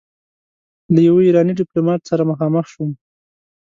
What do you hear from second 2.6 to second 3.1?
شوم.